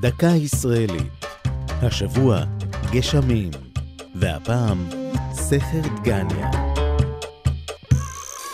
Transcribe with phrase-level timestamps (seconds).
[0.00, 1.26] דקה ישראלית.
[1.82, 2.44] השבוע
[2.92, 3.50] גשמים,
[4.14, 4.88] והפעם
[5.32, 6.50] סכר דגניה.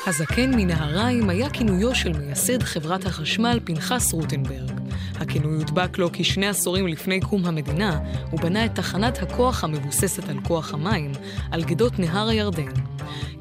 [0.06, 4.80] הזקן מנהריים היה כינויו של מייסד חברת החשמל פנחס רוטנברג.
[5.14, 8.00] הכינוי הודבק לו כשני עשורים לפני קום המדינה,
[8.30, 11.12] הוא בנה את תחנת הכוח המבוססת על כוח המים,
[11.50, 12.93] על גדות נהר הירדן.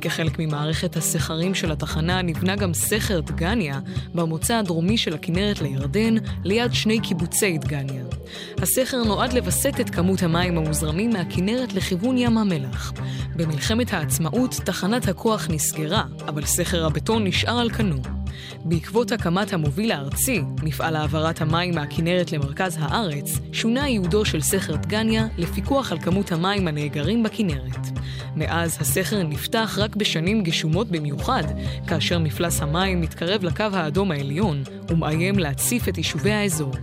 [0.03, 3.79] כחלק ממערכת הסכרים של התחנה נבנה גם סכר דגניה,
[4.15, 8.03] במוצא הדרומי של הכנרת לירדן, ליד שני קיבוצי דגניה.
[8.57, 12.93] הסכר נועד לווסת את כמות המים המוזרמים מהכנרת לכיוון ים המלח.
[13.35, 18.01] במלחמת העצמאות תחנת הכוח נסגרה, אבל סכר הבטון נשאר על כנו.
[18.65, 25.27] בעקבות הקמת המוביל הארצי, מפעל העברת המים מהכנרת למרכז הארץ, שונה ייעודו של סכר דגניה
[25.37, 27.87] לפיקוח על כמות המים הנאגרים בכנרת.
[28.35, 31.43] מאז הסכר נפתח רק בשנים גשומות במיוחד,
[31.87, 36.73] כאשר מפלס המים מתקרב לקו האדום העליון ומאיים להציף את יישובי האזור.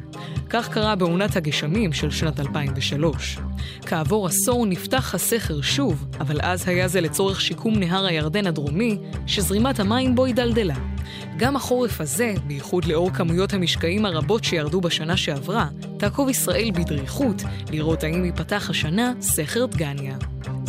[0.51, 3.39] כך קרה בעונת הגשמים של שנת 2003.
[3.87, 9.81] כעבור עשור נפתח הסכר שוב, אבל אז היה זה לצורך שיקום נהר הירדן הדרומי, שזרימת
[9.81, 10.75] המים בו הידלדלה.
[11.37, 18.05] גם החורף הזה, בייחוד לאור כמויות המשקעים הרבות שירדו בשנה שעברה, תעקוב ישראל בדריכות לראות
[18.05, 20.17] האם ייפתח השנה סכר דגניה.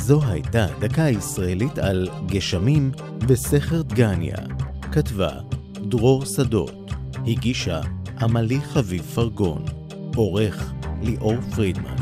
[0.02, 2.92] זו הייתה דקה ישראלית על גשמים
[3.28, 4.38] בסכר דגניה.
[4.92, 5.32] כתבה
[5.90, 6.92] דרור שדות,
[7.28, 7.82] הגישה
[8.22, 9.66] עמלי חביב פרגון,
[10.16, 12.01] עורך ליאור פרידמן.